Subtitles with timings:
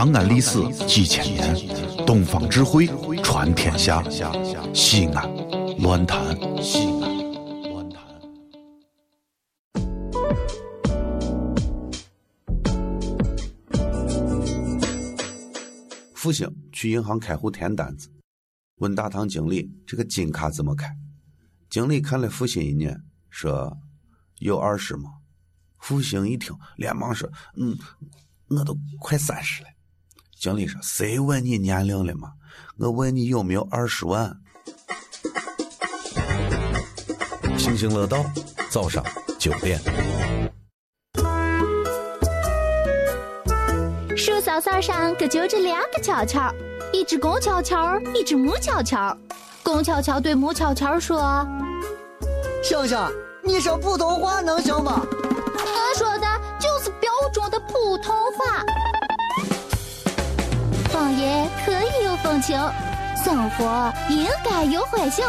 [0.00, 1.54] 长安历史几千年，
[2.06, 2.86] 东方智慧
[3.22, 4.02] 传天下。
[4.72, 5.30] 西安，
[5.76, 7.18] 乱谈西安，
[7.70, 8.02] 乱谈。
[16.14, 18.10] 复兴去银行开户填单子，
[18.76, 20.96] 问大堂经理：“这个金卡怎么开？”
[21.68, 22.98] 经理看了复兴一眼，
[23.28, 23.76] 说
[24.40, 25.10] ：“有二十吗？”
[25.76, 27.30] 复兴一听，连忙说
[27.60, 27.76] ：“嗯，
[28.48, 29.68] 我都快三十了。”
[30.40, 32.30] 经理说：“谁问你年龄了吗？
[32.78, 34.34] 我问你有没有二十万。”
[37.58, 38.24] 津津乐道，
[38.70, 39.04] 早上
[39.38, 39.78] 九点。
[44.16, 46.50] 树梢梢上可就着两个巧巧，
[46.90, 49.14] 一只公巧巧，一只母巧巧。
[49.62, 51.46] 公巧巧对母巧巧说
[52.64, 52.98] ：“星星，
[53.44, 55.06] 你说普通话能行吗？”
[62.40, 62.58] 情，
[63.24, 65.24] 生活应该有欢笑。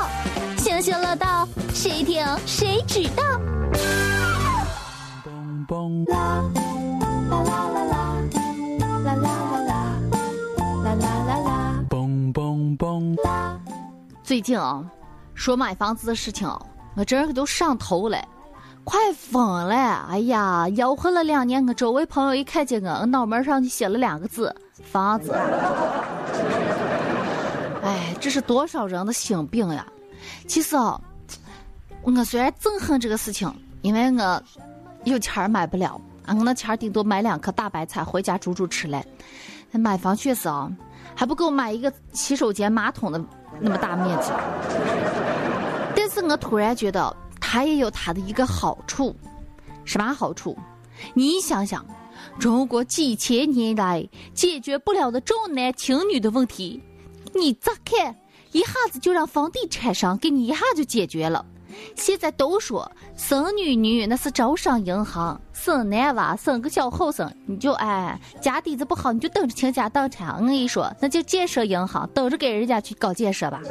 [0.58, 3.24] 星星乐道，谁听谁知道。
[6.08, 6.44] 啦
[7.30, 7.96] 啦啦啦啦，
[8.80, 9.26] 啦啦啦
[9.68, 9.72] 啦，
[10.84, 11.50] 啦啦啦啦。
[11.90, 13.18] 嘣嘣嘣！
[14.24, 14.84] 最近啊，
[15.34, 16.48] 说买房子的事情，
[16.96, 18.18] 我这儿都上头了，
[18.84, 20.08] 快疯了！
[20.10, 25.34] 哎呀，吆喝了两年，我周围朋友一看见我，我脑门上就写了两个字：房子。
[28.02, 29.86] 哎，这是多少人的心病呀！
[30.48, 31.00] 其实啊，
[32.02, 33.48] 我虽然憎恨这个事情，
[33.84, 34.44] 因为我
[35.04, 39.06] 有钱买不了，啊，我那钱顶多买两颗大白菜回家煮煮吃嘞。
[39.72, 40.70] 买房确实啊，
[41.16, 43.24] 还不够买一个洗手间马桶的
[43.60, 44.32] 那么大面积。
[45.96, 49.16] 但是我突然觉得它也有它的一个好处，
[49.86, 50.58] 什么好处？
[51.14, 51.86] 你想想，
[52.40, 56.82] 中国几千年来解决不了的重男轻女的问题，
[57.34, 58.16] 你咋看？
[58.52, 61.46] 一下子就让房地产商给你一下就解决了。
[61.96, 70.36] 现在都说生女女那是招商银行，生男娃生个小后生，你就哎家底子不好，你就等着倾家荡产。
[70.36, 73.62] 我跟你说，那就建设银行，等着给人家去搞建设吧。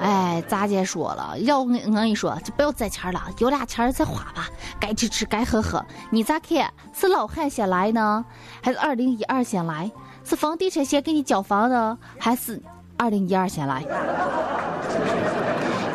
[0.00, 4.48] 哎，咋姐说了，要我我跟你说，就不要攒钱了，有俩钱再花吧，
[4.80, 5.82] 该吃吃，该喝喝。
[6.10, 6.68] 你咋看？
[6.92, 8.24] 是老汉先来呢，
[8.60, 9.88] 还是二零一二先来？
[10.24, 12.60] 是房地产先给你交房呢，还是
[12.96, 13.84] 二零一二先来？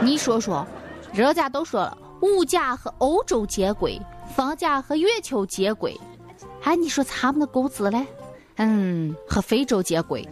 [0.01, 0.65] 你说说，
[1.11, 3.99] 人家都说了，物价和欧洲接轨，
[4.35, 5.99] 房价和月球接轨，
[6.63, 8.05] 哎，你说他们的工资嘞？
[8.57, 10.27] 嗯，和非洲接轨。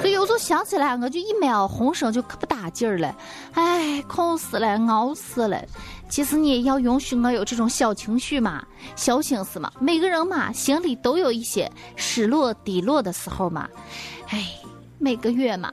[0.00, 3.14] 所以有时候想起来，我就一秒浑身就可不打劲儿了，
[3.52, 5.62] 哎，困死了，熬死了。
[6.10, 8.62] 其实你也要允许我有这种小情绪嘛，
[8.96, 9.72] 小心思嘛。
[9.78, 13.68] 每个人嘛，心里都有一些失落、低落的时候嘛。
[14.28, 14.44] 哎，
[14.98, 15.72] 每个月嘛，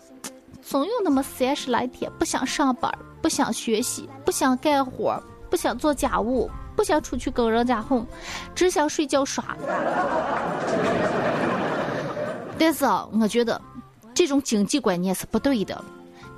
[0.62, 2.90] 总有那么三十来天不想上班，
[3.22, 8.06] 不想学习，不想干活，不想做家务，不想出去跟人家混，
[8.54, 9.58] 只想睡觉耍。
[12.60, 13.60] 但是啊，我觉得。
[14.14, 15.80] 这种经济观念是不对的，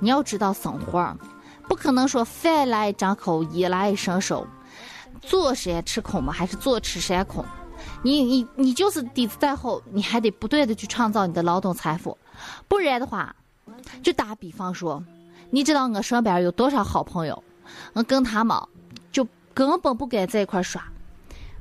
[0.00, 1.16] 你要知道生活，
[1.70, 4.44] 不可能说饭来张口，衣来伸手，
[5.22, 7.44] 坐山吃空嘛，还是坐吃山空。
[8.02, 12.18] 你你你就是底子再厚，你还得不断的去创造你的劳动财富，
[12.66, 13.36] 不然的话，
[14.02, 15.00] 就打比方说，
[15.50, 17.40] 你知道我身边有多少好朋友，
[17.92, 18.60] 我跟他们
[19.12, 20.82] 就根本不该在一块耍，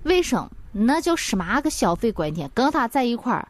[0.02, 0.50] 为什么？
[0.72, 2.50] 那叫什么个消费观念？
[2.56, 3.48] 跟他在一块儿。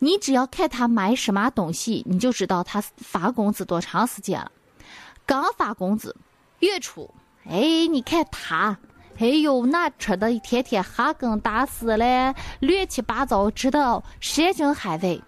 [0.00, 4.50] 你只要看他买什么东西，你就知道他发工资多长时间了。
[5.32, 6.14] 刚发工资，
[6.58, 7.08] 月初，
[7.48, 8.76] 哎，你看他，
[9.18, 15.22] 哎呦，那吃的一天天哈根达斯嘞，乱七八糟，知道山珍海味。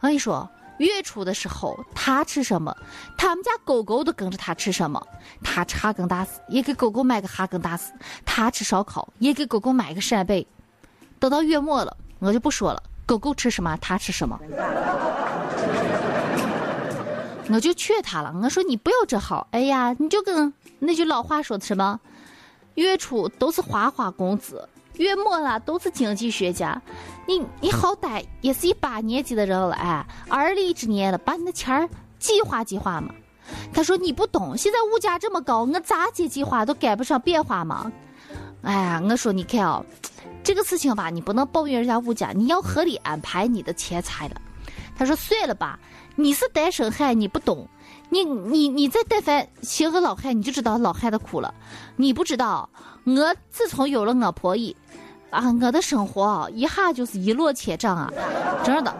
[0.00, 0.48] 我跟你说，
[0.78, 2.74] 月初的时候他吃什么，
[3.18, 5.06] 他们家狗狗都跟着他吃什么。
[5.44, 7.92] 他吃哈根达斯，也给狗狗买个哈根达斯；
[8.24, 10.46] 他吃烧烤，也给狗狗买个扇贝。
[11.18, 12.82] 等到月末了，我就不说了。
[13.04, 14.40] 狗狗吃什么，他吃什么。
[17.52, 22.00] 我就劝他了，我说你不要这好，哎呀，你就跟那句老话说的什么，
[22.74, 26.80] 月初都是花花公子，月末了都是经济学家。
[27.26, 31.88] 你你好歹也是一把年纪的人了，哎，而立之年了，把你的钱儿
[32.18, 33.14] 计划计划嘛。
[33.72, 37.92] 他说你不懂，现在物价这么高，我咋接计划都赶不上变化嘛。
[38.62, 39.84] 哎呀，我说你看啊。
[40.44, 44.34] 这个事情吧，你不能抱怨人家物价，你要合理安排你的钱财了。
[44.96, 45.78] 他说：“算了吧，
[46.16, 47.68] 你是单身汉，你不懂。
[48.08, 51.52] 你你你再但凡寻个老汉，你就知道老汉的苦了。
[51.96, 52.68] 你不知道，
[53.04, 54.76] 我自从有了我婆姨，
[55.30, 58.12] 啊，我的生活一下就是一落千丈啊，
[58.62, 58.94] 真的。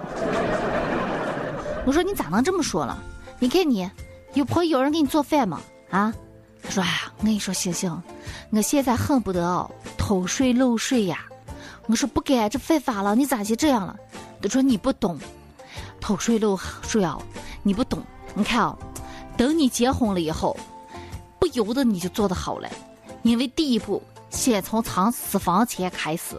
[1.85, 3.03] 我说你咋能这么说了？
[3.38, 3.91] 你看你，
[4.35, 5.61] 有婆有人给你做饭吗？
[5.91, 6.15] 啊？
[6.65, 8.03] 他说：“哎呀，我跟你说，星星，
[8.50, 9.69] 我现在恨不得
[9.99, 11.26] 偷税漏税呀。”
[11.88, 13.97] 我说：“不该，这犯法了，你咋就这样了？”
[14.41, 15.19] 他说：“你不懂，
[16.02, 17.16] 偷税漏税啊，
[17.62, 18.02] 你不懂。
[18.34, 18.76] 你看啊，
[19.37, 20.56] 等你结婚了以后，
[21.38, 22.69] 不由得你就做得好了，
[23.22, 26.34] 因为第一步先从藏私房钱开始，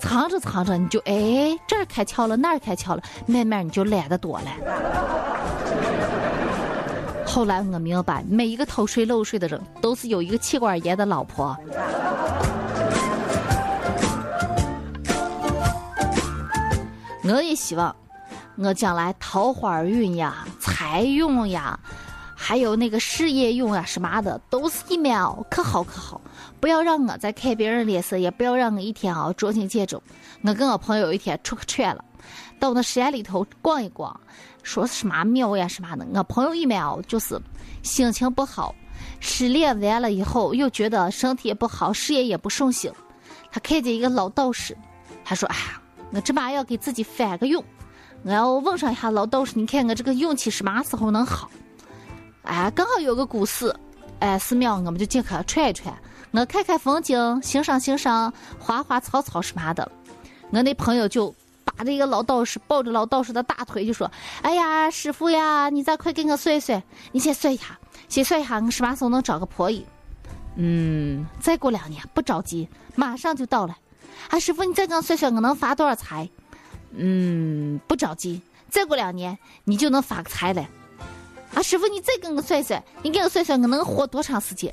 [0.00, 4.46] 藏着藏着你就哎这儿开窍了，那儿开窍了，慢慢你就懒得多了。”
[7.26, 11.56] 后来我明白，每一个偷税漏税的人都是有一个气管炎的老婆。
[17.24, 17.94] 我也希望，
[18.56, 21.78] 我将来桃花运呀、财运呀，
[22.34, 25.18] 还有那个事业运呀什么的，都是一面，
[25.50, 26.20] 可好可好。
[26.60, 30.02] 不要让我再看别人脸色，也不要让我一天啊捉襟见肘。
[30.42, 32.04] 我跟我朋友一天出去劝了，
[32.60, 34.20] 到那山里头逛一逛。
[34.62, 37.40] 说什么庙呀什么的，我朋友一面哦，就是
[37.82, 38.74] 心情不好，
[39.18, 42.92] 失恋完了以后又觉得身体也不好，事业也不顺心。
[43.50, 44.76] 他看见一个老道士，
[45.24, 45.82] 他说：“哎呀，
[46.12, 47.60] 我这把要给自己翻个运，
[48.24, 51.50] 我要问上一下老道士，你看我这个运气什么时候能好？”
[52.44, 53.74] 哎，刚好有个古寺，
[54.20, 55.94] 哎，寺庙我们就进去串一串，
[56.32, 59.90] 我看看风景，欣赏欣赏花花草草什么的。
[60.50, 61.34] 我那朋友就。
[61.64, 64.10] 把这个老道士抱着老道士的大腿就说
[64.42, 66.82] ：“哎呀，师傅呀，你再快给我算算，
[67.12, 67.78] 你先算一下，
[68.08, 69.86] 先算一下，我什么时候能找个婆姨？
[70.56, 73.76] 嗯，再过两年，不着急，马上就到了。
[74.28, 76.28] 啊，师傅，你再给我算算，我能发多少财？
[76.94, 78.40] 嗯，不着急，
[78.70, 80.64] 再过两年你就能发个财了。
[81.54, 84.72] 啊，师傅，你再给我算算，你给我算算，我能活多长时间？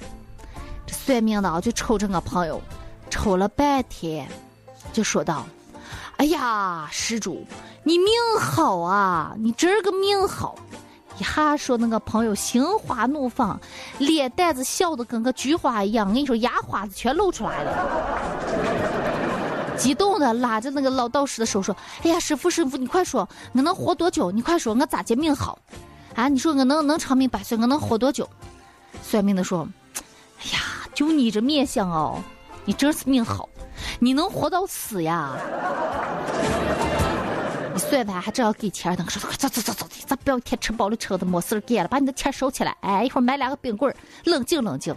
[0.85, 2.61] 这算命的就瞅着我朋友，
[3.09, 4.27] 瞅了半天，
[4.93, 5.45] 就说道。”
[6.17, 7.47] 哎呀，施主，
[7.81, 9.33] 你命好啊！
[9.37, 10.53] 你这个命好，
[11.17, 13.57] 一下说那个朋友心花怒放，
[13.99, 16.05] 脸蛋子笑得跟个菊花一样。
[16.05, 18.38] 我跟你说，牙花子全露出来了，
[19.79, 24.29] 激动的拉着那个老道士的手说：“哎呀，师傅师傅，你快说，我能活多久？
[24.29, 25.57] 你快说，我咋接命好？
[26.15, 27.57] 啊，你说我能能长命百岁？
[27.57, 28.29] 我能活多久？”
[29.01, 29.67] 算命的说
[30.43, 30.59] ：“哎呀，
[30.93, 32.21] 就你这面相哦，
[32.65, 33.47] 你真是命好。”
[33.99, 35.31] 你能活到死呀？
[37.73, 42.75] 你算完还正要给钱呢，说走走走走的，咱不要一天吃饱了撑的没事干了，把你的钱收起来。
[42.81, 43.93] 哎，一会儿买两个冰棍
[44.25, 44.93] 冷静冷静。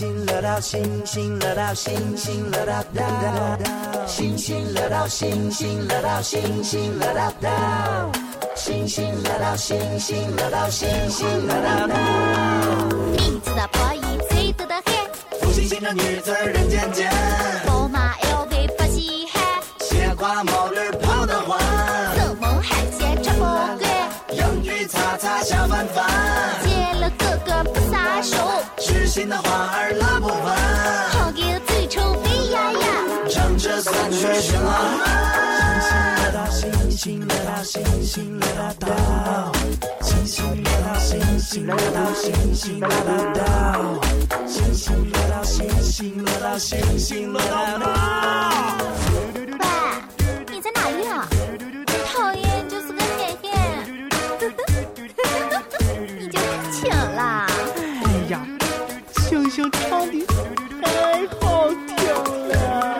[0.00, 8.10] 星星乐道，星星乐道，星星乐道道，星星乐道，星星乐道，星星乐道道。
[8.54, 11.94] 星星乐道，星星乐道，星星乐道道。
[13.12, 14.00] 你知道婆姨
[14.30, 17.12] 最多的很，福星星的女子人间间。
[17.66, 19.42] 宝马 LV 不稀罕，
[19.80, 21.60] 斜挎毛驴跑得欢。
[22.16, 23.78] 生猛海鲜吃不惯，
[24.30, 26.08] 洋芋擦擦小饭饭。
[27.44, 28.36] 见了哥哥不撒手，
[28.78, 30.56] 痴心的花儿拉不完。
[31.10, 32.78] 好个嘴臭肥呀呀，
[33.30, 34.60] 唱着三缺十啊。
[36.50, 37.26] 星星星
[37.64, 38.40] 星星星
[40.00, 41.04] 星星星星
[44.50, 46.24] 星星星
[46.58, 48.79] 星星星乐道道。
[59.30, 60.26] 星星唱的
[60.82, 62.99] 太好听了。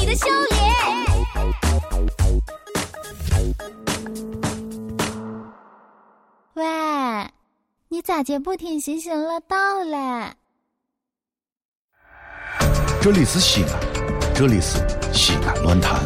[0.00, 0.58] 你的笑脸。
[6.54, 6.64] 喂，
[7.88, 10.32] 你咋就不听行行乐道嘞？
[13.02, 14.78] 这里是西安，这里是
[15.12, 16.00] 西安论坛。